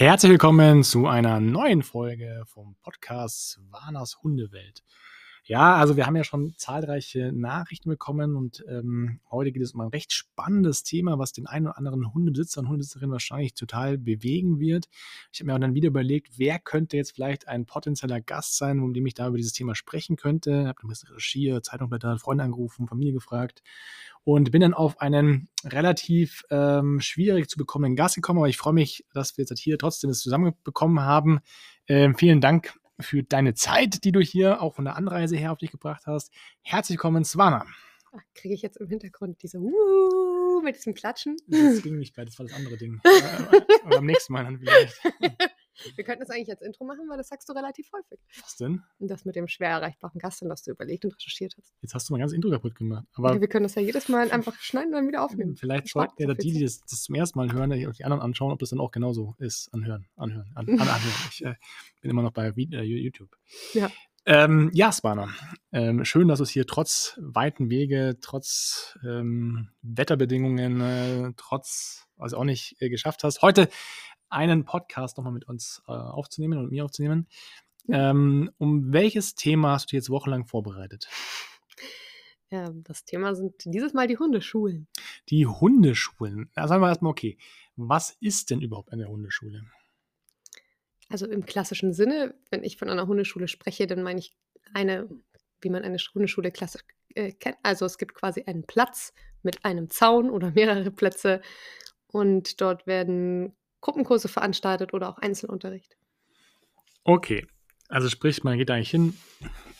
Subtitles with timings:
[0.00, 4.82] Herzlich willkommen zu einer neuen Folge vom Podcast Warners Hundewelt.
[5.44, 9.80] Ja, also wir haben ja schon zahlreiche Nachrichten bekommen und ähm, heute geht es um
[9.80, 14.60] ein recht spannendes Thema, was den einen oder anderen Hundebesitzer und Hundebesitzerinnen wahrscheinlich total bewegen
[14.60, 14.88] wird.
[15.32, 18.78] Ich habe mir auch dann wieder überlegt, wer könnte jetzt vielleicht ein potenzieller Gast sein,
[18.78, 20.50] mit dem ich da über dieses Thema sprechen könnte.
[20.50, 23.62] Ich habe ein bisschen recherchiert, Zeitungblätter, Freunde angerufen, Familie gefragt
[24.24, 28.74] und bin dann auf einen relativ ähm, schwierig zu bekommenen Gast gekommen, aber ich freue
[28.74, 31.40] mich, dass wir jetzt hier trotzdem es zusammenbekommen haben.
[31.86, 35.58] Ähm, vielen Dank für deine Zeit, die du hier auch von der Anreise her auf
[35.58, 36.32] dich gebracht hast.
[36.62, 37.66] Herzlich willkommen, Swana.
[38.34, 41.36] Kriege ich jetzt im Hintergrund diese uh, mit diesem Klatschen?
[41.46, 43.00] Das ging nicht bei, das war das andere Ding.
[43.84, 45.00] Aber am nächsten Mal dann vielleicht.
[45.96, 48.18] Wir könnten das eigentlich als Intro machen, weil das sagst du relativ häufig.
[48.42, 48.82] Was denn?
[48.98, 51.74] Das mit dem schwer erreichbaren Gast, das du überlegt und recherchiert hast.
[51.82, 53.06] Jetzt hast du mein ganzes Intro kaputt gemacht.
[53.14, 55.56] Aber wir können das ja jedes Mal einfach schneiden und dann wieder aufnehmen.
[55.56, 58.58] Vielleicht sollten ja die, die das, das, zum ersten Mal hören, die anderen anschauen, ob
[58.58, 59.72] das dann auch genauso ist.
[59.72, 61.28] Anhören, anhören, an, an, anhören.
[61.30, 61.54] Ich äh,
[62.00, 63.30] bin immer noch bei äh, YouTube.
[63.74, 63.90] Ja.
[64.26, 65.28] Ähm, ja, Spana.
[65.72, 72.44] Ähm, schön, dass es hier trotz weiten Wege, trotz ähm, Wetterbedingungen, äh, trotz, also auch
[72.44, 73.40] nicht äh, geschafft hast.
[73.40, 73.68] Heute
[74.30, 77.26] einen Podcast nochmal mit uns äh, aufzunehmen und mir aufzunehmen.
[77.88, 81.08] Ähm, um welches Thema hast du dir jetzt wochenlang vorbereitet?
[82.50, 84.88] Ja, das Thema sind dieses Mal die Hundeschulen.
[85.28, 86.50] Die Hundeschulen.
[86.54, 87.38] Da sagen wir erstmal, okay,
[87.76, 89.64] was ist denn überhaupt eine Hundeschule?
[91.08, 94.36] Also im klassischen Sinne, wenn ich von einer Hundeschule spreche, dann meine ich
[94.74, 95.08] eine,
[95.60, 96.82] wie man eine Hundeschule klassisch
[97.14, 97.56] äh, kennt.
[97.62, 101.42] Also es gibt quasi einen Platz mit einem Zaun oder mehrere Plätze
[102.08, 105.96] und dort werden Gruppenkurse veranstaltet oder auch Einzelunterricht.
[107.04, 107.46] Okay,
[107.88, 109.14] also sprich, man geht eigentlich hin,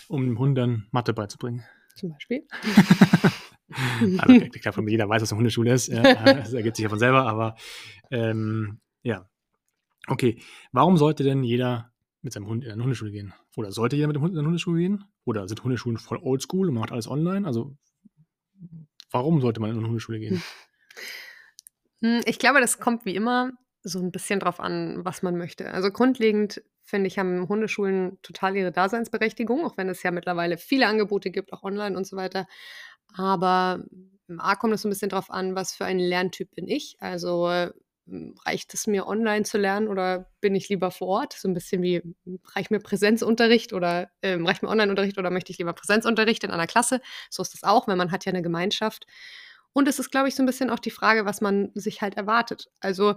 [0.08, 1.64] um dem Hund dann Mathe beizubringen.
[1.94, 2.46] Zum Beispiel.
[4.18, 5.88] also, ich glaube, jeder weiß, was eine Hundeschule ist.
[5.88, 7.56] Ja, das ergibt sich ja von selber, aber
[8.10, 9.28] ähm, ja.
[10.06, 10.40] Okay,
[10.72, 11.92] warum sollte denn jeder
[12.22, 13.34] mit seinem Hund in eine Hundeschule gehen?
[13.56, 15.04] Oder sollte jeder mit dem Hund in eine Hundeschule gehen?
[15.24, 17.46] Oder sind Hundeschulen voll oldschool und man macht alles online?
[17.46, 17.76] Also,
[19.10, 20.42] warum sollte man in eine Hundeschule gehen?
[22.02, 23.52] Hm, ich glaube, das kommt wie immer
[23.82, 25.72] so ein bisschen drauf an, was man möchte.
[25.72, 30.86] Also grundlegend finde ich, haben Hundeschulen total ihre Daseinsberechtigung, auch wenn es ja mittlerweile viele
[30.86, 32.46] Angebote gibt, auch online und so weiter.
[33.14, 33.84] Aber
[34.38, 36.96] A kommt es so ein bisschen drauf an, was für ein Lerntyp bin ich.
[37.00, 37.48] Also
[38.06, 41.32] hm, reicht es mir online zu lernen oder bin ich lieber vor Ort?
[41.34, 42.02] So ein bisschen wie,
[42.54, 46.66] reicht mir Präsenzunterricht oder äh, reicht mir Online-Unterricht oder möchte ich lieber Präsenzunterricht in einer
[46.66, 47.00] Klasse?
[47.30, 49.06] So ist es auch, weil man hat ja eine Gemeinschaft.
[49.72, 52.16] Und es ist, glaube ich, so ein bisschen auch die Frage, was man sich halt
[52.16, 52.68] erwartet.
[52.80, 53.14] Also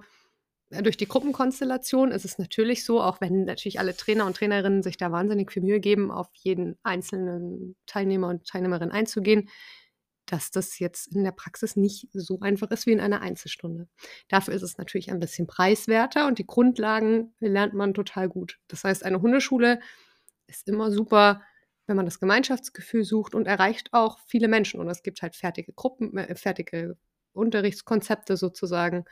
[0.82, 4.98] durch die Gruppenkonstellation ist es natürlich so, auch wenn natürlich alle Trainer und Trainerinnen sich
[4.98, 9.50] da wahnsinnig viel Mühe geben, auf jeden einzelnen Teilnehmer und Teilnehmerin einzugehen,
[10.26, 13.88] dass das jetzt in der Praxis nicht so einfach ist wie in einer Einzelstunde.
[14.30, 18.60] Dafür ist es natürlich ein bisschen preiswerter und die Grundlagen lernt man total gut.
[18.68, 19.80] Das heißt, eine Hundeschule
[20.48, 21.42] ist immer super,
[21.88, 24.80] wenn man das Gemeinschaftsgefühl sucht und erreicht auch viele Menschen.
[24.80, 26.98] Und es gibt halt fertige Gruppen, äh, fertige
[27.34, 29.06] Unterrichtskonzepte sozusagen.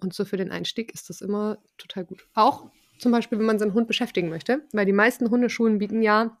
[0.00, 2.26] Und so für den Einstieg ist das immer total gut.
[2.34, 6.36] Auch zum Beispiel, wenn man seinen Hund beschäftigen möchte, weil die meisten Hundeschulen bieten ja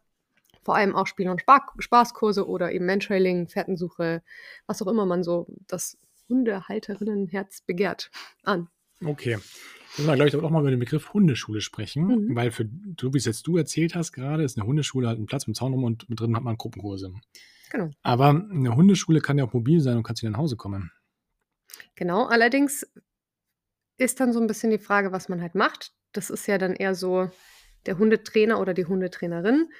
[0.62, 1.42] vor allem auch Spiel- und
[1.78, 4.22] Spaßkurse oder eben Mantrailing, Fährtensuche,
[4.66, 5.98] was auch immer man so das
[6.28, 8.10] Hundehalterinnenherz begehrt
[8.42, 8.68] an.
[9.04, 9.38] Okay.
[9.96, 12.36] Müssen wir, glaube ich, auch mal über den Begriff Hundeschule sprechen, mhm.
[12.36, 12.68] weil für
[13.00, 15.56] so wie es jetzt du erzählt hast gerade, ist eine Hundeschule halt ein Platz mit
[15.56, 17.12] Zaun rum und mit drin hat man Gruppenkurse.
[17.70, 17.90] Genau.
[18.02, 20.92] Aber eine Hundeschule kann ja auch mobil sein und kann zu dir nach Hause kommen.
[21.96, 22.86] Genau, allerdings
[24.00, 25.92] ist dann so ein bisschen die Frage, was man halt macht.
[26.12, 27.30] Das ist ja dann eher so
[27.86, 29.70] der Hundetrainer oder die Hundetrainerin.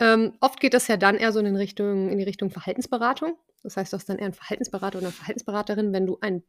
[0.00, 3.36] Ähm, oft geht das ja dann eher so in, Richtung, in die Richtung Verhaltensberatung.
[3.62, 6.42] Das heißt, du hast dann eher einen Verhaltensberater oder eine Verhaltensberaterin, wenn du ein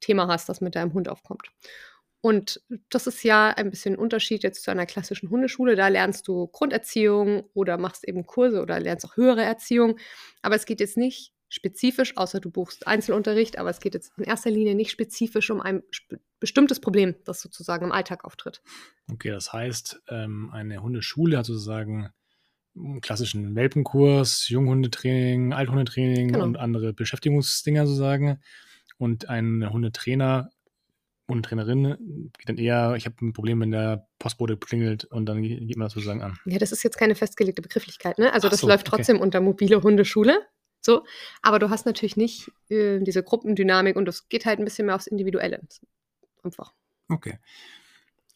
[0.00, 1.50] Thema hast, das mit deinem Hund aufkommt.
[2.20, 5.76] Und das ist ja ein bisschen ein Unterschied jetzt zu einer klassischen Hundeschule.
[5.76, 9.98] Da lernst du Grunderziehung oder machst eben Kurse oder lernst auch höhere Erziehung.
[10.42, 14.24] Aber es geht jetzt nicht spezifisch, außer du buchst Einzelunterricht, aber es geht jetzt in
[14.24, 15.82] erster Linie nicht spezifisch um ein
[16.40, 18.62] bestimmtes Problem, das sozusagen im Alltag auftritt.
[19.10, 22.10] Okay, das heißt, ähm, eine Hundeschule hat sozusagen
[22.76, 26.44] einen klassischen Welpenkurs, Junghundetraining, Althundetraining genau.
[26.44, 28.40] und andere Beschäftigungsdinger sozusagen.
[28.98, 30.50] Und ein Hundetrainer
[31.26, 35.42] und Trainerin geht dann eher, ich habe ein Problem, wenn der Postbote klingelt und dann
[35.42, 36.38] geht man das sozusagen an.
[36.46, 38.32] Ja, das ist jetzt keine festgelegte Begrifflichkeit, ne?
[38.32, 39.24] Also Ach das so, läuft trotzdem okay.
[39.24, 40.40] unter mobile Hundeschule.
[40.80, 41.04] So,
[41.42, 44.94] aber du hast natürlich nicht äh, diese Gruppendynamik und es geht halt ein bisschen mehr
[44.94, 45.60] aufs Individuelle.
[46.42, 46.72] Einfach.
[47.08, 47.38] Okay.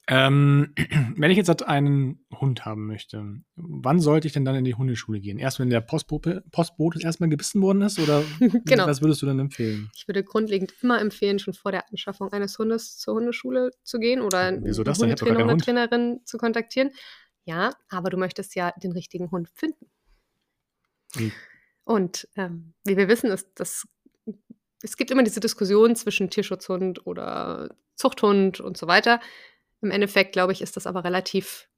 [0.09, 0.75] Ähm,
[1.17, 3.25] wenn ich jetzt halt einen Hund haben möchte,
[3.55, 5.39] wann sollte ich denn dann in die Hundeschule gehen?
[5.39, 8.25] Erst wenn der Postbote, Postbote erstmal gebissen worden ist oder
[8.65, 8.87] Genau.
[8.87, 9.91] was würdest du dann empfehlen?
[9.95, 14.21] Ich würde grundlegend immer empfehlen, schon vor der Anschaffung eines Hundes zur Hundeschule zu gehen
[14.21, 15.65] oder Wieso das Hundetrainer Hund.
[15.65, 16.91] Trainerin zu kontaktieren.
[17.45, 19.87] Ja, aber du möchtest ja den richtigen Hund finden.
[21.15, 21.33] Wie?
[21.85, 23.87] Und ähm, wie wir wissen, ist das,
[24.83, 29.21] es gibt immer diese Diskussion zwischen Tierschutzhund oder Zuchthund und so weiter.
[29.81, 31.69] Im Endeffekt, glaube ich, ist das aber relativ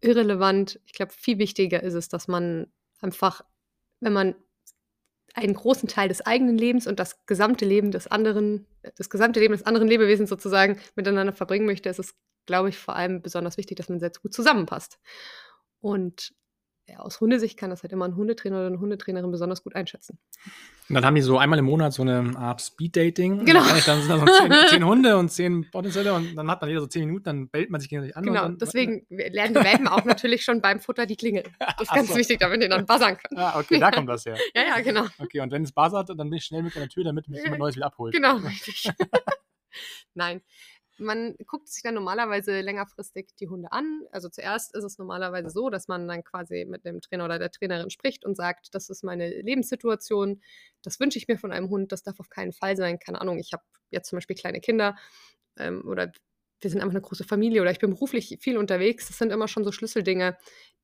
[0.00, 0.80] irrelevant.
[0.86, 3.42] Ich glaube, viel wichtiger ist es, dass man einfach,
[4.00, 4.34] wenn man
[5.34, 8.66] einen großen Teil des eigenen Lebens und das gesamte Leben des anderen,
[8.96, 12.14] das gesamte Leben des anderen Lebewesens sozusagen miteinander verbringen möchte, ist es,
[12.46, 14.98] glaube ich, vor allem besonders wichtig, dass man sehr gut zusammenpasst.
[15.80, 16.34] Und
[16.96, 20.18] aus Hundesicht kann das halt immer ein Hundetrainer oder eine Hundetrainerin besonders gut einschätzen.
[20.88, 23.44] Und dann haben die so einmal im Monat so eine Art Speed-Dating.
[23.44, 23.62] Genau.
[23.84, 26.80] Dann sind da so zehn, zehn Hunde und zehn potenzielle und dann hat man jeder
[26.80, 28.24] so zehn Minuten, dann bellt man sich gegenseitig an.
[28.24, 31.44] Genau, dann, deswegen lernen die Welpen auch natürlich schon beim Futter die Klingel.
[31.58, 32.16] Das ist Ach ganz so.
[32.16, 33.40] wichtig, damit die dann buzzern können.
[33.40, 34.36] Ah, okay, da kommt das her.
[34.54, 35.04] Ja, ja, genau.
[35.18, 37.40] Okay, und wenn es buzzert, dann bin ich schnell mit an der Tür, damit mich
[37.42, 38.14] jemand Neues wieder abholt.
[38.14, 38.90] Genau, richtig.
[40.14, 40.40] Nein.
[40.98, 44.02] Man guckt sich dann normalerweise längerfristig die Hunde an.
[44.10, 47.50] Also zuerst ist es normalerweise so, dass man dann quasi mit dem Trainer oder der
[47.50, 50.40] Trainerin spricht und sagt, das ist meine Lebenssituation,
[50.82, 52.98] das wünsche ich mir von einem Hund, das darf auf keinen Fall sein.
[52.98, 54.96] Keine Ahnung, ich habe jetzt zum Beispiel kleine Kinder
[55.56, 56.12] ähm, oder
[56.60, 59.08] wir sind einfach eine große Familie oder ich bin beruflich viel unterwegs.
[59.08, 60.36] Das sind immer schon so Schlüsseldinge,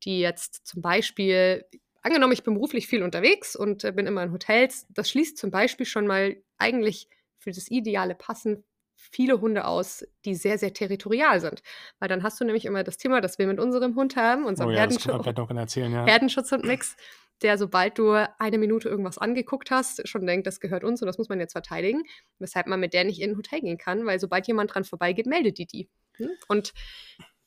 [0.05, 1.65] die jetzt zum Beispiel,
[2.03, 5.51] angenommen, ich bin beruflich viel unterwegs und äh, bin immer in Hotels, das schließt zum
[5.51, 7.09] Beispiel schon mal eigentlich
[7.39, 8.65] für das ideale Passen
[8.97, 11.63] viele Hunde aus, die sehr, sehr territorial sind.
[11.99, 14.71] Weil dann hast du nämlich immer das Thema, das wir mit unserem Hund haben, unserem
[14.71, 16.07] Oh ja, man noch erzählen, ja.
[16.07, 16.97] Herdenschutzhund-Mix,
[17.43, 21.19] der, sobald du eine Minute irgendwas angeguckt hast, schon denkt, das gehört uns und das
[21.19, 22.03] muss man jetzt verteidigen.
[22.39, 25.27] Weshalb man mit der nicht in ein Hotel gehen kann, weil sobald jemand dran vorbeigeht,
[25.27, 25.89] meldet die die.
[26.17, 26.31] Hm?
[26.49, 26.73] Und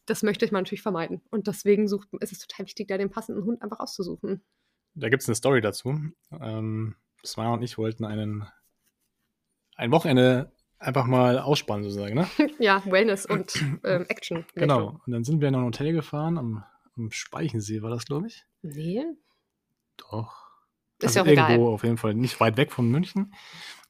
[0.05, 1.21] das möchte ich mal natürlich vermeiden.
[1.31, 4.41] Und deswegen sucht, ist es total wichtig, da den passenden Hund einfach auszusuchen.
[4.93, 5.99] Da gibt es eine Story dazu.
[6.39, 6.95] Ähm,
[7.25, 8.47] Smile und ich wollten einen
[9.75, 12.27] ein Wochenende einfach mal ausspannen, sozusagen, ne?
[12.59, 14.45] ja, Wellness und ähm, Action.
[14.55, 14.99] Genau.
[15.05, 16.63] Und dann sind wir in ein Hotel gefahren, am,
[16.95, 18.45] am Speichensee war das, glaube ich.
[18.61, 19.03] Nee,
[19.97, 20.47] Doch.
[21.01, 21.51] ist ja Also auch egal.
[21.51, 23.33] irgendwo auf jeden Fall nicht weit weg von München.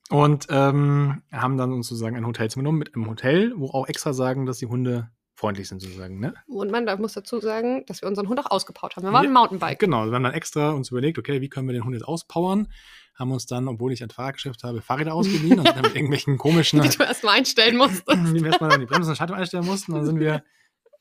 [0.10, 4.14] Und ähm, haben dann uns sozusagen ein Hotelzimmer genommen mit einem Hotel, wo auch extra
[4.14, 6.34] sagen, dass die Hunde freundlich sind, sozusagen, ne?
[6.48, 9.04] Und man muss dazu sagen, dass wir unseren Hund auch ausgebaut haben.
[9.04, 9.80] Wir waren Ja, ein Mountainbike.
[9.80, 12.70] Genau, wir haben dann extra uns überlegt, okay, wie können wir den Hund jetzt auspowern?
[13.18, 16.82] Haben uns dann, obwohl ich ein Fahrgeschäft habe, Fahrräder ausgeliehen und dann mit irgendwelchen komischen,
[16.84, 18.08] Die du erstmal einstellen musstest.
[18.08, 19.94] die wir erstmal die Bremsen und Schaltung einstellen mussten.
[19.94, 20.44] Dann sind wir,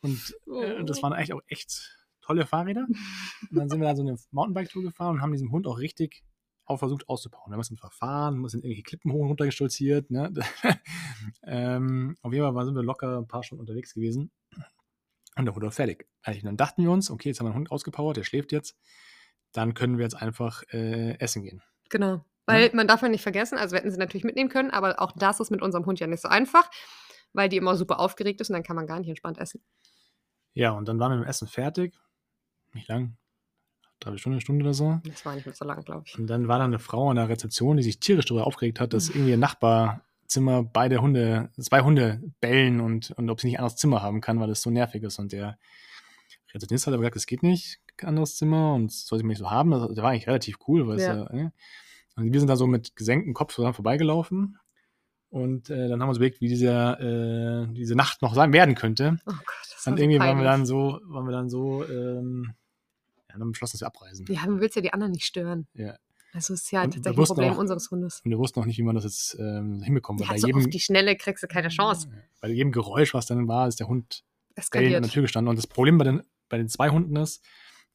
[0.01, 0.83] und äh, Oh.
[0.85, 2.87] das waren eigentlich auch echt tolle Fahrräder.
[2.89, 6.25] Und dann sind wir dann so eine Mountainbike-Tour gefahren und haben diesen Hund auch richtig
[6.69, 7.49] auch versucht auszubauen.
[7.49, 10.11] Wir haben es dann verfahren, wir sind irgendwelche Klippen hoch und runter gestolziert.
[10.11, 10.33] Ne?
[11.45, 14.31] ähm, auf jeden Fall waren- sind wir locker ein paar Stunden unterwegs gewesen.
[15.37, 16.09] Und der Hund war fertig.
[16.23, 18.75] Also dann dachten wir uns, okay, jetzt haben wir einen Hund ausgepowert, der schläft jetzt.
[19.53, 21.62] Dann können wir jetzt einfach äh, essen gehen.
[21.91, 22.25] Genau.
[22.47, 25.12] Weil man darf ja nicht vergessen, also wir hätten sie natürlich mitnehmen können, aber auch
[25.12, 26.71] das ist mit unserem Hund ja nicht so einfach,
[27.33, 29.61] weil die immer super aufgeregt ist und dann kann man gar nicht entspannt essen.
[30.55, 31.94] Ja, und dann waren wir mit dem Essen fertig.
[32.73, 33.17] Nicht lang.
[33.99, 35.00] Drei Stunden, eine Stunde oder so.
[35.05, 36.19] Das war nicht mehr so lang, glaube ich.
[36.19, 38.93] Und dann war da eine Frau an der Rezeption, die sich tierisch darüber aufgeregt hat,
[38.93, 43.65] dass irgendwie ihr Nachbarzimmer beide Hunde, zwei Hunde bellen und, und ob sie nicht ein
[43.65, 45.19] anderes Zimmer haben kann, weil das so nervig ist.
[45.19, 45.59] Und der
[46.55, 49.39] Rezeptionist hat aber gesagt, es geht nicht, anderes Zimmer und das soll ich mir nicht
[49.39, 49.73] so haben.
[49.73, 51.17] Also, der war eigentlich relativ cool, weil es Ja.
[51.33, 51.47] ja.
[51.47, 51.51] äh,
[52.17, 54.59] und wir sind da so mit gesenktem Kopf zusammen vorbeigelaufen.
[55.29, 58.75] Und äh, dann haben wir uns überlegt, wie dieser, äh, diese Nacht noch sein werden
[58.75, 59.19] könnte.
[59.27, 61.85] Oh Gott, das Und war so irgendwie waren wir dann so, waren wir dann so,
[61.85, 62.55] ähm,
[63.29, 64.25] ja, dann beschlossen, dass wir abreisen.
[64.31, 65.67] Ja, man will ja die anderen nicht stören.
[65.75, 65.97] Ja.
[66.33, 68.21] Also es ist ja Und tatsächlich ein Problem auch- unseres Hundes.
[68.25, 70.23] Und wir wussten noch nicht, wie man das jetzt ähm, hinbekommen.
[70.23, 72.09] Ja, bei so jedem, auf die Schnelle kriegst du keine Chance.
[72.41, 74.23] bei jedem Geräusch, was dann war, ist der Hund
[74.57, 75.49] an der Tür gestanden.
[75.50, 77.45] Und das Problem bei den, bei den zwei Hunden ist,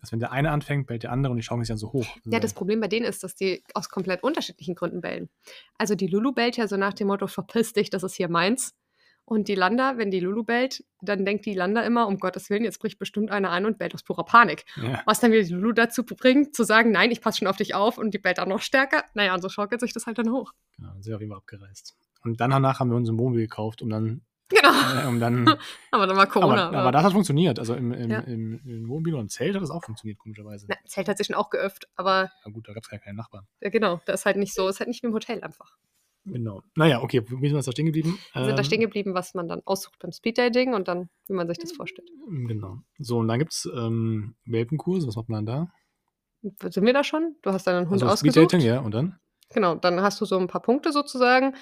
[0.02, 2.08] dass wenn der eine anfängt, bellt der andere und die schauen sich dann so hoch.
[2.26, 5.30] Ja, das Problem bei denen ist, dass die aus komplett unterschiedlichen Gründen bellen.
[5.78, 8.74] Also die Lulu bellt ja so nach dem Motto, verpiss dich, das ist hier meins.
[9.26, 12.64] Und die Landa, wenn die Lulu bellt, dann denkt die Landa immer, um Gottes Willen,
[12.64, 14.66] jetzt bricht bestimmt einer ein und bellt aus purer Panik.
[14.76, 15.02] ja.
[15.06, 17.76] Was dann wieder die Lulu dazu bringt, zu sagen, nein, ich passe schon auf dich
[17.76, 19.06] auf und die bellt dann noch stärker.
[19.14, 20.52] Naja, und so schaukelt sich das halt dann hoch.
[20.76, 21.96] Genau, dann sind wir auf jeden Fall abgereist.
[22.24, 25.04] Und dann danach haben wir uns ein Wohnmobil gekauft, um dann, Genau.
[25.04, 25.48] äh, um dann
[25.92, 26.68] Aber dann war Corona.
[26.68, 27.58] aber, aber das hat funktioniert.
[27.60, 28.20] Also im, im, Ja.
[28.20, 30.66] im, im Wohnmobil und im Zelt hat das auch funktioniert, komischerweise.
[30.70, 33.18] Na, Zelt hat sich schon auch geöffnet, aber Ja gut, da gab es ja keine
[33.18, 33.48] Nachbarn.
[33.62, 35.78] ja, genau, das ist halt nicht so, ist halt nicht wie im Hotel einfach.
[36.26, 36.62] Genau.
[36.76, 38.20] Naja, okay, wie sind wir jetzt da stehen geblieben?
[38.34, 41.34] Wir sind da Ähm, stehen geblieben, was man dann aussucht beim Speeddating und dann, wie
[41.34, 42.08] man sich das vorstellt.
[42.30, 42.78] Genau.
[43.00, 45.08] So, und dann gibt es ähm, Welpenkurse.
[45.08, 45.72] Was macht man dann
[46.42, 47.38] Sind wir da schon?
[47.42, 47.90] Du hast deinen da?
[47.90, 48.36] Hund Also ausgesucht.
[48.52, 49.20] Speeddating, ja, und dann?
[49.54, 51.56] Genau, dann hast du so ein paar Punkte sozusagen.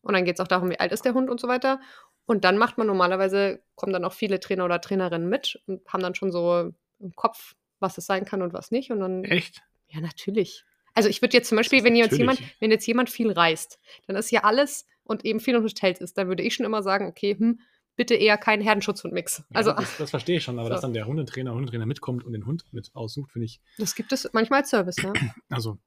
[0.00, 1.80] Und dann geht es auch darum, wie alt ist der Hund und so weiter.
[2.26, 6.02] Und dann macht man normalerweise, kommen dann auch viele Trainer oder Trainerinnen mit und haben
[6.02, 8.90] dann schon so im Kopf, was es sein kann und was nicht.
[8.90, 9.62] Und dann, Echt?
[9.88, 10.64] ja, natürlich.
[10.94, 14.16] Also ich würde jetzt zum Beispiel, wenn jetzt jemand, wenn jetzt jemand viel reist, dann
[14.16, 17.06] ist ja alles und eben viel in Hotels ist, dann würde ich schon immer sagen,
[17.06, 17.60] okay, hm,
[17.96, 19.44] bitte eher kein Herdenschutzhund-Mix.
[19.52, 20.72] Also ja, das, das verstehe ich schon, aber So.
[20.72, 23.60] dass dann der Hundetrainer, Hundetrainer mitkommt und den Hund mit aussucht, finde ich.
[23.78, 25.12] das gibt es manchmal als Service, ja.
[25.50, 25.78] Also,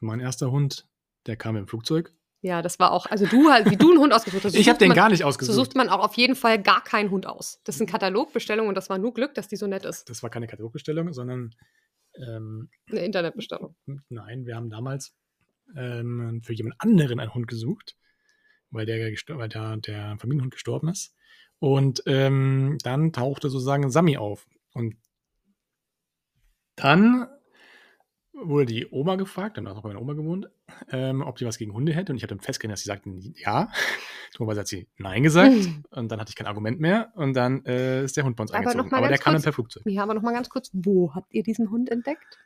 [0.00, 0.86] mein erster Hund,
[1.26, 2.14] der kam im Flugzeug.
[2.40, 4.52] Ja, das war auch, also du halt, wie du einen Hund ausgesucht hast.
[4.52, 5.56] so Ich habe den man- gar nicht So ausgesucht.
[5.56, 7.60] sucht man auch auf jeden Fall gar keinen Hund aus.
[7.64, 10.08] Das ist eine Katalogbestellung und das war nur Glück, dass die so nett ist.
[10.08, 11.54] Das war keine Katalogbestellung, sondern
[12.14, 13.74] ähm, Eine Internetbestellung.
[14.08, 15.16] nein, wir haben damals
[15.76, 17.96] ähm, für jemand anderen einen Hund gesucht,
[18.70, 18.98] weil der,
[19.36, 21.14] weil der, der Familienhund gestorben ist.
[21.58, 24.46] Und ähm, dann tauchte sozusagen Sami auf.
[24.74, 24.96] Und
[26.76, 27.26] dann
[28.44, 30.48] wurde die Oma gefragt, dann hat auch bei meiner Oma gewohnt,
[30.90, 32.12] ähm, ob die was gegen Hunde hätte.
[32.12, 33.70] Und ich habe dann festgestellt, dass sie sagte ja.
[34.36, 35.54] Dummerweise hat sie Nein gesagt.
[35.90, 37.12] Und dann hatte ich kein Argument mehr.
[37.14, 38.90] Und dann äh, ist der Hund bei uns Aber eingezogen.
[38.90, 39.82] noch Aber der kam dann per Flugzeug.
[39.86, 42.38] Ja, aber nochmal ganz kurz, wo habt ihr diesen Hund entdeckt?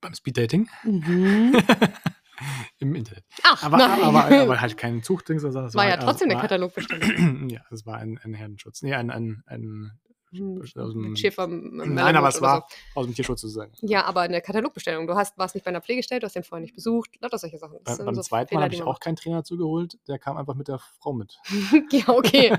[0.00, 1.54] Beim Speeddating Mhm.
[2.78, 3.24] im Internet.
[3.42, 4.00] Ach, Aber, nein.
[4.02, 5.60] aber, aber halt kein Zuchtdings oder so.
[5.60, 7.48] das war ja halt- trotzdem eine war- Katalogbestellung.
[7.50, 8.82] ja, es war ein, ein Herdenschutz.
[8.82, 9.92] Nee, ein, ein, ein
[10.42, 11.46] aus dem- Mit Schäfer.
[11.46, 13.72] Nein, aber es war aus dem Tierschutz sozusagen.
[13.82, 15.06] Ja, aber eine Katalogbestellung.
[15.06, 17.10] Du hast, warst nicht bei einer Pflegestelle, du hast den vorher nicht besucht.
[17.20, 17.78] Lauter solche Sachen.
[17.84, 19.98] Das Beim, so zweiten Fehler, Mal habe ich auch keinen Trainer dazu geholt.
[20.08, 21.38] Der kam einfach mit der Frau mit.
[21.92, 22.56] ja, okay.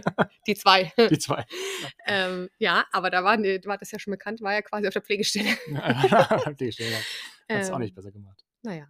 [0.47, 0.91] Die zwei.
[1.09, 1.45] Die zwei.
[2.07, 5.01] ähm, ja, aber da war, war das ja schon bekannt, war ja quasi auf der
[5.01, 5.49] Pflegestelle.
[6.59, 7.03] Die Stelle hat
[7.47, 8.43] es auch Ähm, nicht besser gemacht.
[8.63, 8.87] Naja.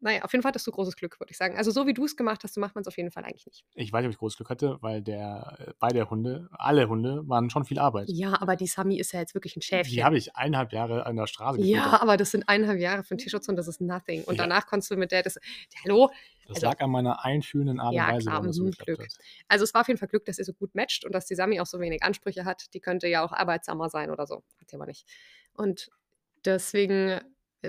[0.00, 1.56] Naja, auf jeden Fall hattest du großes Glück, würde ich sagen.
[1.56, 3.46] Also so wie du es gemacht hast, so macht man es auf jeden Fall eigentlich
[3.46, 3.64] nicht.
[3.74, 7.22] Ich weiß nicht, ob ich großes Glück hatte, weil der, äh, beide Hunde, alle Hunde,
[7.26, 8.08] waren schon viel Arbeit.
[8.10, 9.94] Ja, aber die Sami ist ja jetzt wirklich ein Schäfchen.
[9.94, 12.02] Die habe ich eineinhalb Jahre an der Straße ja, gefüttert.
[12.02, 14.22] aber das sind eineinhalb Jahre für einen Tierschutz und das ist nothing.
[14.24, 14.42] Und Ja.
[14.44, 15.38] danach konntest du mit der, das,
[15.84, 16.10] hallo,
[16.46, 19.00] Das also- lag an meiner einfühlenden Art und Ja, Weise, warum das so mhm, Glück.
[19.00, 19.08] hat.
[19.48, 21.34] Also es war auf jeden Fall Glück, dass ihr so gut matcht und dass die
[21.34, 22.66] Sami auch so wenig Ansprüche hat.
[22.74, 24.44] Die könnte ja auch arbeitsamer sein oder so.
[24.60, 25.06] Hat sie aber nicht.
[25.54, 25.88] Und
[26.44, 27.20] deswegen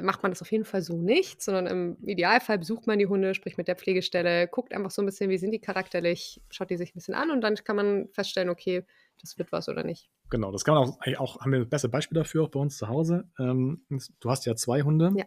[0.01, 3.34] macht man das auf jeden Fall so nicht, sondern im Idealfall besucht man die Hunde,
[3.34, 6.77] spricht mit der Pflegestelle, guckt einfach so ein bisschen, wie sind die charakterlich, schaut die
[6.77, 8.86] sich ein bisschen an und dann kann man feststellen, okay,
[9.20, 10.10] das wird was oder nicht.
[10.30, 12.77] Genau, das kann man auch, auch, haben wir das beste Beispiel dafür auch bei uns
[12.77, 13.30] zu Hause.
[13.39, 13.82] Ähm,
[14.20, 15.12] du hast ja zwei Hunde.
[15.16, 15.25] Ja.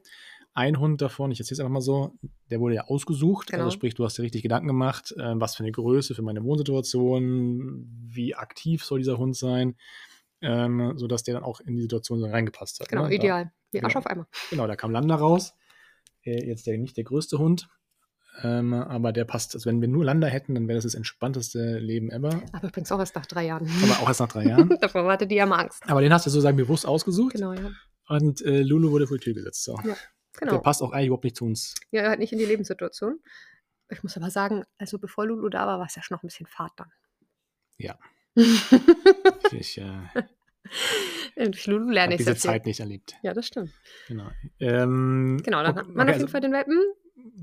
[0.52, 2.18] Ein Hund davon, ich erzähle es einfach mal so,
[2.50, 3.50] der wurde ja ausgesucht.
[3.50, 3.64] Genau.
[3.64, 6.42] Also sprich, du hast dir richtig Gedanken gemacht, äh, was für eine Größe für meine
[6.42, 9.76] Wohnsituation, wie aktiv soll dieser Hund sein,
[10.42, 12.88] ähm, sodass der dann auch in die Situation reingepasst hat.
[12.88, 13.18] Genau, ne?
[13.18, 13.86] Da- Wie genau.
[13.88, 14.26] Arsch auf einmal.
[14.50, 15.54] Genau, da kam Landa raus.
[16.22, 17.68] Äh, jetzt der, nicht der größte Hund,
[18.42, 19.54] ähm, aber der passt.
[19.54, 22.42] Also wenn wir nur Landa hätten, dann wäre das das entspannteste Leben ever.
[22.52, 23.68] Aber übrigens auch erst nach drei Jahren.
[23.82, 24.68] Aber auch erst nach drei Jahren.
[24.80, 25.82] Davor hatte die ja mal Angst.
[25.86, 27.34] Aber den hast du sozusagen bewusst ausgesucht.
[27.34, 27.70] Genau, ja.
[28.08, 29.64] Und äh, Lulu wurde vor die Tür gesetzt.
[29.64, 29.76] So.
[29.76, 29.96] Ja, Der
[30.48, 30.58] Genau.
[30.58, 31.74] passt auch eigentlich überhaupt nicht zu uns.
[31.90, 33.20] Ja, halt nicht in die Lebenssituation.
[33.88, 36.28] Ich muss aber sagen, also bevor Lulu da war, war es ja schon noch ein
[36.28, 36.90] bisschen Fahrt dann.
[37.78, 37.98] Ja.
[39.52, 39.84] Ich äh,
[41.66, 42.40] Lulu habe lerne ich diese viel.
[42.40, 43.14] Zeit nicht erlebt.
[43.22, 43.70] Ja, das stimmt.
[44.08, 44.28] Genau.
[44.58, 46.78] Ähm, Genau, dann okay, hat man okay, auf jeden also Fall den Welpen.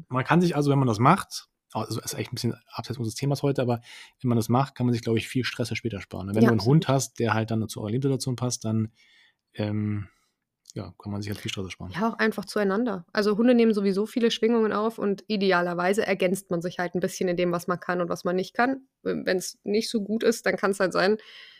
[0.09, 3.15] Man kann sich also, wenn man das macht, also ist eigentlich ein bisschen abseits unseres
[3.15, 3.81] Themas heute, aber
[4.21, 6.29] wenn man das macht, kann man sich, glaube ich, viel Stress später sparen.
[6.29, 6.75] Wenn Ja, du einen absolut.
[6.75, 8.91] Hund hast, der halt dann zu eurer Lebenssituation passt, dann
[9.53, 10.07] ähm,
[10.73, 11.91] ja, kann man sich halt viel Stress sparen.
[11.91, 13.05] Ja, auch einfach zueinander.
[13.11, 17.27] Also Hunde nehmen sowieso viele Schwingungen auf und idealerweise ergänzt man sich halt ein bisschen
[17.29, 18.87] in dem, was man kann und was man nicht kann.
[19.01, 21.17] Wenn es nicht so gut ist, dann kann es halt sein,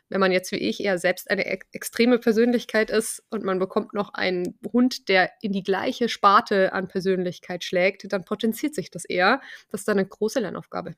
[0.10, 3.94] wenn man jetzt wie ich eher selbst eine ex extreme Persönlichkeit ist und man bekommt
[3.94, 9.06] noch einen Hund, der in die gleiche Sparte an Persönlichkeit schlägt, dann potenziert sich das
[9.06, 9.42] eher.
[9.70, 10.96] Das ist dann eine große Lernaufgabe.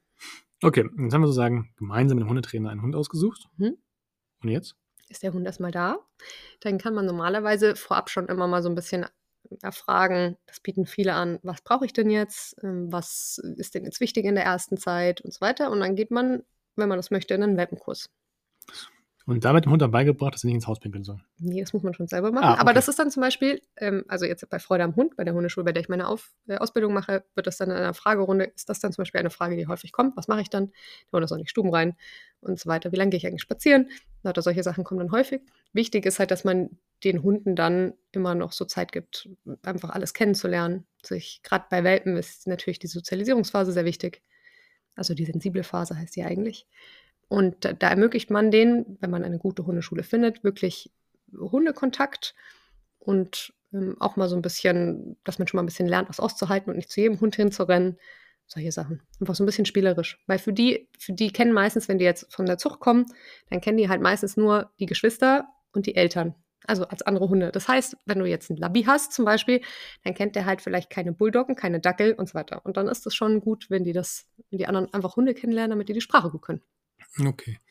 [0.62, 3.48] Okay, jetzt haben wir sozusagen gemeinsam mit dem Hundetrainer einen Hund ausgesucht.
[3.58, 3.78] Mhm.
[4.42, 4.76] Und jetzt?
[5.10, 6.00] ist der Hund erstmal da.
[6.62, 9.06] Dann kann man normalerweise vorab schon immer mal so ein bisschen
[9.62, 14.00] erfragen, das bieten viele an, was brauche ich denn jetzt, Ähm, was ist denn jetzt
[14.00, 15.72] wichtig in der ersten Zeit und so weiter.
[15.72, 16.44] Und dann geht man,
[16.76, 18.10] wenn man das möchte, in einen Welpenkurs.
[19.30, 21.20] Und da wird dem Hund dann beigebracht, dass er nicht ins Haus pinkeln soll.
[21.38, 22.46] Nee, das muss man schon selber machen.
[22.46, 22.62] Ah, okay.
[22.62, 25.36] Aber das ist dann zum Beispiel, ähm, also jetzt bei Freude am Hund, bei der
[25.36, 28.46] Hundeschule, bei der ich meine Auf äh, Ausbildung mache, wird das dann in einer Fragerunde,
[28.46, 30.18] ist das dann zum Beispiel eine Frage, die häufig kommt.
[30.18, 30.72] Was mache ich dann?
[31.12, 31.96] Der Hund auch nicht Stuben rein
[32.42, 32.92] und so weiter.
[32.92, 33.90] Wie lange gehe ich eigentlich spazieren?
[34.24, 35.42] Lauter solche Sachen kommen dann häufig.
[35.74, 36.72] Wichtig ist halt, dass man
[37.04, 39.30] den Hunden dann immer noch so Zeit gibt,
[39.62, 40.86] einfach alles kennenzulernen.
[41.04, 44.24] Sich, gerade bei Welpen ist natürlich die Sozialisierungsphase sehr wichtig.
[44.96, 46.68] Also die sensible Phase heißt die eigentlich.
[47.30, 50.92] Und da, ermöglicht man denen, wenn man eine gute Hundeschule findet, wirklich
[51.32, 52.36] Hundekontakt
[52.98, 56.20] und ähm, auch mal so ein bisschen, dass man schon mal ein bisschen lernt, was
[56.20, 57.98] auszuhalten und nicht zu jedem Hund hinzurennen.
[58.48, 59.04] Solche Sachen.
[59.22, 60.18] Einfach so ein bisschen spielerisch.
[60.26, 63.06] Weil für die, für die kennen meistens, wenn die jetzt von der Zucht kommen,
[63.52, 66.34] dann kennen die halt meistens nur die Geschwister und die Eltern.
[66.66, 67.52] also als andere Hunde.
[67.52, 69.62] Das heißt, wenn du jetzt einen Labby hast zum Beispiel,
[70.04, 72.66] dann kennt der halt vielleicht keine Bulldoggen, keine Dackel und so weiter.
[72.66, 75.72] Und dann ist es schon gut, wenn die das, wenn die anderen einfach Hunde kennenlernen,
[75.72, 76.62] damit die die Sprache gut können.
[77.18, 77.60] Okay.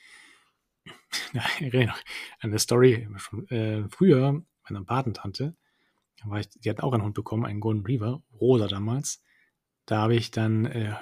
[1.33, 1.99] Ja, ich erinnere noch
[2.41, 5.55] an eine Story von äh, früher, meiner Patentante.
[6.23, 9.23] Da war ich, die hat auch einen Hund bekommen, einen Golden Reaver, rosa damals.
[9.87, 10.95] Da habe ich dann, äh,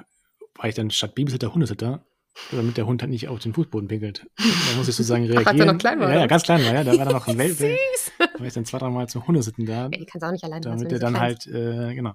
[0.54, 2.04] war ich dann statt Babysitter Hundesitter,
[2.50, 4.26] damit der Hund halt nicht auf den Fußboden pinkelt.
[4.36, 5.42] Da muss ich sozusagen reagieren.
[5.46, 6.84] Ach, als er noch klein war, Ja, ja, ganz klein war, ja.
[6.84, 7.54] Da war dann noch ein Welpe.
[7.54, 8.12] Süß!
[8.18, 10.32] Da war ich dann zwei, drei Mal zum Hundesitten da, Ja, die kannst du auch
[10.32, 12.14] nicht alleine damit er dann halt, äh, genau.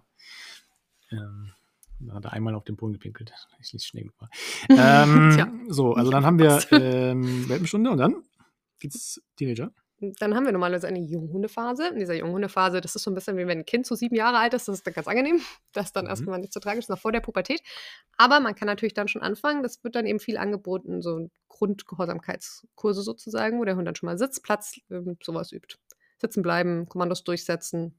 [1.11, 1.51] Ähm,
[2.07, 3.31] dann hat er einmal auf den Boden gepinkelt,
[3.61, 4.29] ich nicht schnell war.
[4.69, 5.51] Ähm, Tja.
[5.69, 8.23] so, also dann haben wir ähm, Welpenstunde und dann
[8.79, 9.71] geht's Teenager.
[10.19, 11.89] Dann haben wir normalerweise eine Junghundephase.
[11.89, 14.39] In dieser Junghundephase, das ist so ein bisschen wie wenn ein Kind so sieben Jahre
[14.39, 15.39] alt ist, das ist dann ganz angenehm.
[15.73, 16.09] Das ist dann Mhm.
[16.09, 17.61] erstmal nicht so tragisch, noch vor der Pubertät.
[18.17, 19.61] Aber man kann natürlich dann schon anfangen.
[19.61, 24.17] Das wird dann eben viel angeboten, so Grundgehorsamkeitskurse sozusagen, wo der Hund dann schon mal
[24.17, 25.75] sitzt, Platz, ähm, sowas übt.
[26.19, 27.95] Sitzen bleiben, Kommandos durchsetzen.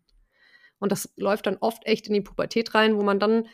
[0.79, 3.47] Und das läuft dann oft echt in die Pubertät rein, wo man dann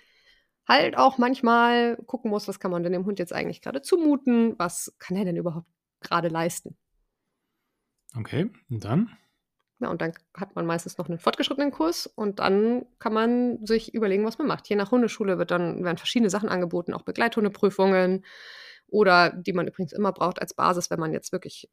[0.69, 4.59] halt auch manchmal gucken muss, was kann man denn dem Hund jetzt eigentlich gerade zumuten,
[4.59, 5.67] was kann er denn überhaupt
[6.01, 6.77] gerade leisten.
[8.17, 9.11] Okay, und dann?
[9.81, 13.95] Ja, und dann hat man meistens noch einen fortgeschrittenen Kurs und dann kann man sich
[13.95, 14.69] überlegen, was man macht.
[14.69, 18.25] Je nach Hundeschule wird dann, werden verschiedene Sachen angeboten, auch Begleithundeprüfungen
[18.89, 21.69] oder die man übrigens immer braucht als Basis, wenn man jetzt wirklich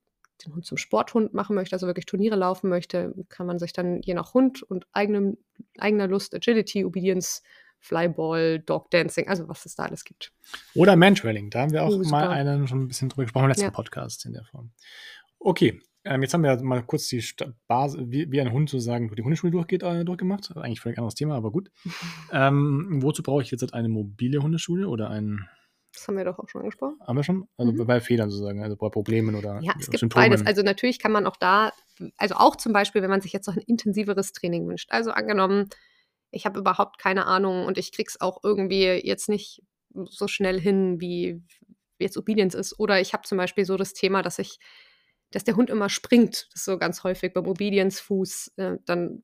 [0.46, 4.02] den Hund zum Sporthund machen möchte, also wirklich Turniere laufen möchte, kann man sich dann
[4.02, 5.38] je nach Hund und eigenem,
[5.78, 7.42] eigener Lust Agility, Obedience,
[7.86, 10.32] Flyball, Dog Dancing, also was es da alles gibt.
[10.74, 13.50] Oder Mantrailing, da haben wir auch Oh, mal einen schon ein bisschen drüber gesprochen im
[13.50, 13.72] letzten Ja.
[13.72, 14.72] Podcast in der Form.
[15.40, 19.08] Okay, ähm, jetzt haben wir mal kurz die Sta- Basis, wie, wie ein Hund sozusagen
[19.08, 20.52] durch die Hundeschule durchgeht, äh, durchgemacht.
[20.58, 21.70] Eigentlich völlig anderes Thema, aber gut.
[22.32, 25.48] ähm, wozu brauche ich jetzt eine mobile Hundeschule oder ein,
[25.94, 26.98] Das haben wir doch auch schon angesprochen.
[27.06, 27.48] haben wir schon?
[27.58, 27.86] Also Mhm.
[27.86, 30.30] bei Fehlern sozusagen, also bei Problemen oder Ja, es gibt Symptomen.
[30.30, 30.46] beides.
[30.46, 31.72] Also natürlich kann man auch da,
[32.18, 34.90] also auch zum Beispiel, wenn man sich jetzt noch ein intensiveres Training wünscht.
[34.92, 35.70] Also angenommen,
[36.32, 39.62] ich habe überhaupt keine Ahnung und ich krieg's auch irgendwie jetzt nicht
[39.94, 41.42] so schnell hin, wie
[42.00, 42.80] jetzt Obedience ist.
[42.80, 44.60] Oder ich habe zum Beispiel so das Thema, dass ich,
[45.32, 46.48] dass der Hund immer springt.
[46.52, 48.54] Das ist so ganz häufig beim Obedience-Fuß.
[48.58, 49.24] Äh, dann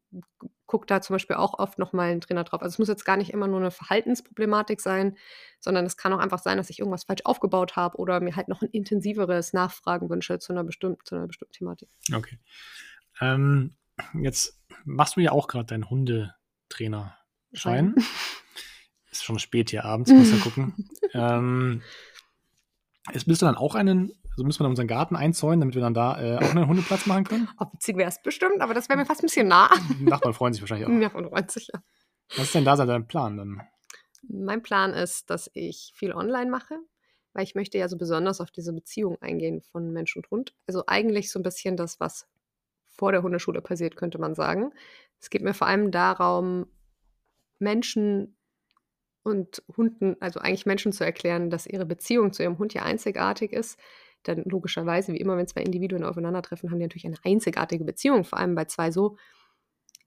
[0.65, 2.61] guckt da zum Beispiel auch oft nochmal ein Trainer drauf.
[2.61, 5.17] Also es muss jetzt gar nicht immer nur eine Verhaltensproblematik sein,
[5.59, 8.47] sondern es kann auch einfach sein, dass ich irgendwas falsch aufgebaut habe oder mir halt
[8.47, 11.89] noch ein intensiveres Nachfragen wünsche zu einer bestimmten, zu einer bestimmten Thematik.
[12.15, 12.39] Okay.
[13.19, 13.75] Ähm,
[14.21, 15.89] jetzt machst du ja auch gerade deinen
[16.71, 17.95] Hundetrainerschein.
[19.11, 20.89] Ist schon spät hier abends, muss ja gucken.
[21.13, 21.81] ähm,
[23.11, 25.93] ist, bist du dann auch einen, also müssen wir unseren Garten einzäunen, damit wir dann
[25.93, 27.49] da äh, auch einen Hundeplatz machen können?
[27.59, 29.69] Oh, witzig wäre es bestimmt, aber das wäre mir fast ein bisschen nah.
[29.99, 30.91] Nachbarn freuen sich wahrscheinlich auch.
[30.93, 31.83] Ja, von 90, ja.
[32.37, 33.61] Was ist denn da dein Plan dann?
[34.29, 36.77] Mein Plan ist, dass ich viel online mache,
[37.33, 40.53] weil ich möchte ja so besonders auf diese Beziehung eingehen von Mensch und Hund.
[40.67, 42.29] Also eigentlich so ein bisschen das, was
[42.91, 44.71] vor der Hundeschule passiert, könnte man sagen.
[45.19, 46.67] Es geht mir vor allem darum,
[47.59, 48.35] Menschen
[49.23, 53.53] und Hunden, also eigentlich Menschen zu erklären, dass ihre Beziehung zu ihrem Hund ja einzigartig
[53.53, 53.79] ist.
[54.27, 58.39] Denn logischerweise, wie immer, wenn zwei Individuen aufeinandertreffen, haben die natürlich eine einzigartige Beziehung, vor
[58.39, 59.17] allem bei zwei so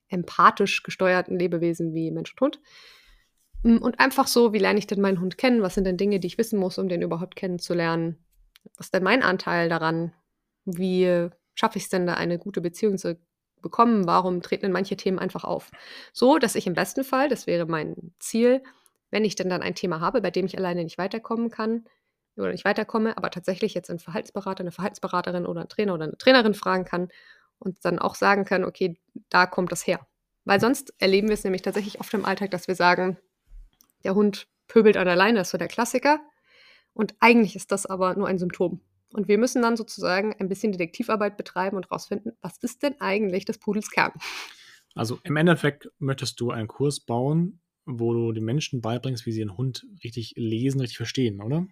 [0.09, 2.61] empathisch gesteuerten Lebewesen wie Mensch und Hund.
[3.63, 5.63] Mm, Und einfach so, wie lerne ich denn meinen Hund kennen?
[5.63, 8.25] Was sind denn Dinge, die ich wissen muss, um den überhaupt kennenzulernen?
[8.77, 10.13] Was ist denn mein Anteil daran?
[10.65, 13.19] Wie schaffe ich es denn, da eine gute Beziehung zu
[13.63, 14.07] bekommen?
[14.07, 15.71] Warum treten denn manche Themen einfach auf?
[16.13, 18.63] So, dass ich im besten Fall, das wäre mein Ziel,
[19.11, 21.85] wenn ich denn dann ein Thema habe, bei dem ich alleine nicht weiterkommen kann
[22.37, 26.19] oder nicht weiterkomme, aber tatsächlich jetzt einen Verhaltensberater, eine Verhaltensberaterin oder einen Trainer oder eine
[26.19, 27.09] Trainerin fragen kann
[27.59, 30.07] und dann auch sagen kann, okay, da kommt das her.
[30.45, 33.19] Weil sonst erleben wir es nämlich tatsächlich oft im Alltag, dass wir sagen,
[34.03, 36.21] der Hund pöbelt an der Leine, das ist so der Klassiker.
[36.93, 38.81] Und eigentlich ist das aber nur ein Symptom.
[39.15, 43.45] Und wir müssen dann sozusagen ein bisschen Detektivarbeit betreiben und rausfinden, was ist denn eigentlich
[43.45, 44.13] des Pudels Kern?
[44.95, 49.43] Also im Endeffekt möchtest du einen Kurs bauen, wo du den Menschen beibringst, wie sie
[49.43, 51.67] einen Hund richtig lesen, richtig verstehen, oder?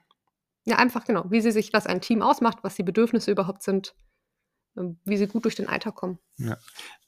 [0.64, 3.96] Ja, einfach genau, wie sie sich, was ein Team ausmacht, was die Bedürfnisse überhaupt sind,
[4.76, 6.18] ähm, wie sie gut durch den Alltag kommen.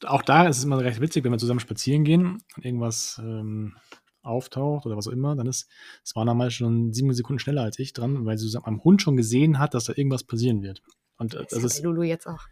[0.04, 3.76] Auch da ist es immer recht witzig, wenn wir zusammen spazieren gehen und irgendwas ähm,
[4.24, 5.68] auftaucht oder was auch immer, dann ist
[6.04, 9.58] Swana mal schon sieben Sekunden schneller als ich dran, weil sie am Hund schon gesehen
[9.58, 10.82] hat, dass da irgendwas passieren wird.
[11.18, 12.44] Und äh, das Das ist, Lulu jetzt auch.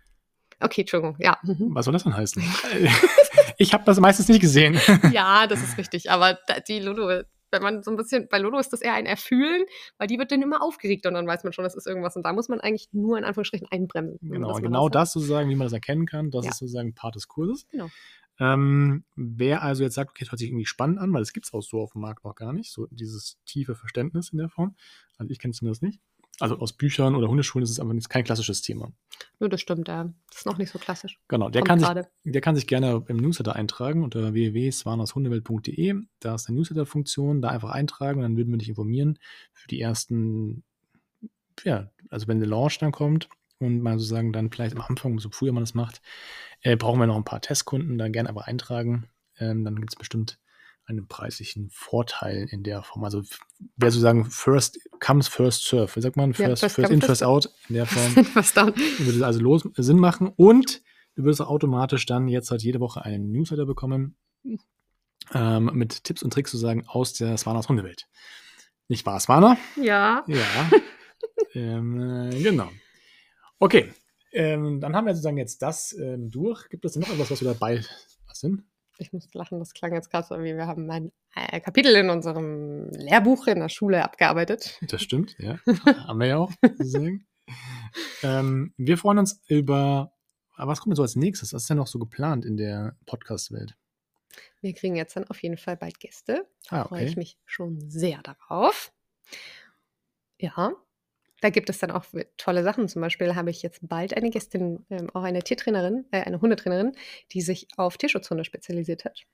[0.60, 1.38] Okay, Entschuldigung, ja.
[1.42, 1.74] mhm.
[1.74, 2.42] was soll das denn heißen?
[3.56, 4.78] ich habe das meistens nicht gesehen.
[5.12, 6.10] ja, das ist richtig.
[6.10, 9.64] Aber die Lulu, wenn man so ein bisschen, bei Lulu ist das eher ein Erfühlen,
[9.98, 12.16] weil die wird dann immer aufgeregt und dann weiß man schon, das ist irgendwas.
[12.16, 14.18] Und da muss man eigentlich nur in Anführungsstrichen einbremsen.
[14.22, 14.94] man Genau, das genau hat.
[14.94, 16.50] das sozusagen, wie man das erkennen kann, das Ja.
[16.52, 17.66] ist sozusagen Part des Kurses.
[17.70, 17.88] Genau.
[18.38, 21.46] Ähm, wer also jetzt sagt, okay, das hört sich irgendwie spannend an, weil das gibt
[21.46, 24.48] es auch so auf dem Markt noch gar nicht, so dieses tiefe Verständnis in der
[24.48, 24.74] Form.
[25.18, 26.00] Also ich kenne es zumindest nicht.
[26.40, 28.90] Also aus Büchern oder Hundeschulen ist es einfach nicht- kein klassisches Thema.
[29.38, 30.12] Nur das stimmt, ja.
[30.30, 31.20] Das ist noch nicht so klassisch.
[31.28, 35.94] Genau, der Kommt kann, sich, der kann sich gerne im Newsletter eintragen unter www.swanaushundewelt.de.
[36.20, 39.18] Da ist eine Newsletter-Funktion, da einfach eintragen und dann würden wir dich informieren
[39.52, 40.64] für die ersten,
[41.64, 43.28] ja, also wenn der Launch dann kommt
[43.62, 46.02] und mal sozusagen dann vielleicht am Anfang, so früher man das macht,
[46.62, 49.08] äh, brauchen wir noch ein paar Testkunden, dann gerne aber eintragen.
[49.38, 50.38] Ähm, dann gibt es bestimmt
[50.86, 53.04] einen preislichen Vorteil in der Form.
[53.04, 53.22] Also
[53.76, 55.94] wer sozusagen first comes, first serve.
[55.94, 56.32] Wie sagt man?
[56.32, 58.74] Ja, First, first first come, in, first first out in der Form Was dann?
[58.76, 60.82] würde es also los, Sinn machen und
[61.14, 64.16] du würdest auch automatisch dann jetzt halt jede Woche einen Newsletter bekommen
[65.34, 68.08] ähm, mit Tipps und Tricks sozusagen aus der Swanas Hundewelt.
[68.88, 69.56] Nicht wahr, Swana?
[69.80, 70.24] Ja.
[70.26, 70.70] Ja.
[71.54, 72.68] ähm, äh, genau.
[73.62, 73.92] Okay,
[74.32, 76.68] ähm, dann haben wir sozusagen jetzt das ähm, durch.
[76.68, 77.84] Gibt es denn noch etwas, was wir dabei
[78.26, 78.64] was denn?
[78.98, 82.10] Ich muss lachen, das klang jetzt gerade so, wie wir haben ein äh, Kapitel in
[82.10, 84.80] unserem Lehrbuch in der Schule abgearbeitet.
[84.88, 85.60] Das stimmt, ja.
[86.08, 86.50] haben wir ja auch,
[88.24, 90.12] ähm, wir freuen uns über,
[90.56, 91.52] aber was kommt denn so als nächstes?
[91.52, 93.76] Was ist denn noch so geplant in der Podcast-Welt?
[94.60, 96.48] Wir kriegen jetzt dann auf jeden Fall bald Gäste.
[96.68, 97.20] Da Ah, freue ich okay.
[97.20, 98.92] mich schon sehr darauf.
[100.40, 100.72] Ja,
[101.42, 102.04] da gibt es dann auch
[102.36, 102.88] tolle Sachen.
[102.88, 106.92] Zum Beispiel habe ich jetzt bald eine Gästin, ähm, auch eine Tiertrainerin, äh, eine Hundetrainerin,
[107.32, 109.24] die sich auf Tierschutzhunde spezialisiert hat.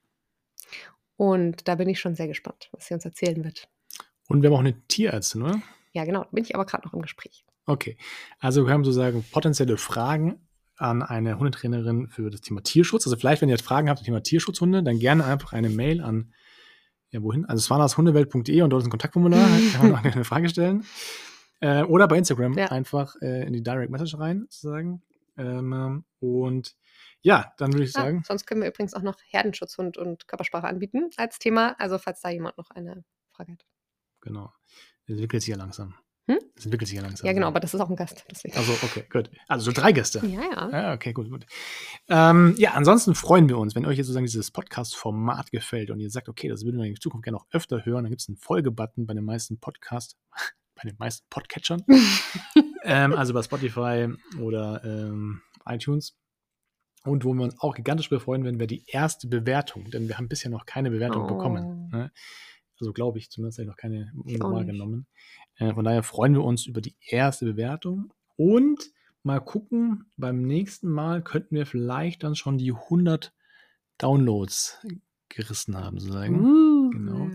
[1.17, 3.69] Und da bin ich schon sehr gespannt, was sie uns erzählen wird.
[4.27, 5.63] Und wir haben auch eine Tierärztin, oder?
[5.93, 7.45] Ja, genau, da bin ich aber gerade noch im Gespräch.
[7.67, 7.99] Okay.
[8.39, 10.41] Also wir haben sozusagen potenzielle Fragen
[10.77, 13.07] an eine Hundetrainerin für das Thema Tierschutz.
[13.07, 16.01] Also vielleicht, wenn ihr jetzt Fragen habt zum Thema Tierschutzhunde, dann gerne einfach eine Mail
[16.01, 16.33] an,
[17.11, 17.45] ja, wohin?
[17.45, 20.25] Also es war das hundewelt.de und dort ist ein Kontaktformular, da kann man noch eine
[20.25, 20.85] Frage stellen.
[21.61, 22.67] Äh, oder bei Instagram Ja.
[22.67, 25.03] einfach äh, in die Direct Message rein, sozusagen.
[25.37, 26.75] Ähm, und
[27.23, 30.67] ja, dann würde ich Ah, sagen, sonst können wir übrigens auch noch Herdenschutzhund und Körpersprache
[30.67, 31.77] anbieten als Thema.
[31.79, 33.65] Also falls da jemand noch eine Frage hat.
[34.21, 34.53] genau.
[35.07, 35.95] Es entwickelt sich ja langsam.
[36.27, 36.39] Hm?
[36.55, 37.27] Es entwickelt sich ja langsam.
[37.27, 38.25] Ja, genau, aber das ist auch ein Gast.
[38.31, 38.55] Deswegen.
[38.59, 39.31] Also, okay, gut.
[39.47, 40.19] Also so drei Gäste.
[40.27, 40.71] Ja, ja.
[40.71, 41.47] Ja, okay, gut, gut.
[42.09, 46.11] Ähm, ja, ansonsten freuen wir uns, wenn euch jetzt sozusagen dieses Podcast-Format gefällt und ihr
[46.11, 48.37] sagt, okay, das würden wir in Zukunft gerne auch öfter hören, dann gibt es einen
[48.37, 50.17] Folgebutton bei den meisten Podcast,
[50.81, 51.83] bei den meisten Podcatchern,
[52.85, 54.09] ähm, also bei Spotify
[54.41, 56.17] oder ähm, iTunes.
[57.05, 60.29] Und wo wir uns auch gigantisch freuen werden, wäre die erste Bewertung, denn wir haben
[60.29, 61.27] bisher noch keine Bewertung Oh.
[61.27, 61.89] bekommen.
[61.91, 62.11] Ne?
[62.81, 65.07] Also glaube ich, zumindest habe ich noch keine wahrgenommen.
[65.57, 68.91] Äh, von daher freuen wir uns über die erste Bewertung und
[69.23, 73.33] mal gucken, beim nächsten Mal könnten wir vielleicht dann schon die 100
[73.99, 74.85] Downloads
[75.29, 76.41] gerissen haben, sozusagen.
[76.45, 77.29] Uh, Genau.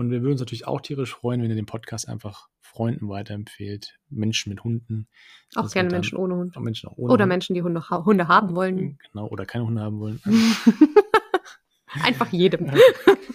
[0.00, 3.98] Und wir würden uns natürlich auch tierisch freuen, wenn ihr den Podcast einfach Freunden weiterempfehlt,
[4.08, 5.08] Menschen mit Hunden.
[5.56, 6.56] Auch gerne dann- Menschen ohne Hund.
[6.58, 8.98] Menschen ohne Oder Hund- Menschen, die Hunde, Hunde haben wollen.
[9.12, 10.18] Genau, oder keine Hunde haben wollen.
[12.02, 12.70] Einfach jedem.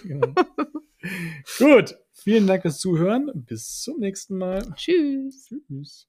[0.02, 0.34] genau.
[1.58, 3.30] Gut, vielen Dank fürs Zuhören.
[3.46, 4.62] Bis zum nächsten Mal.
[4.74, 5.48] Tschüss.
[5.68, 6.08] Tschüss.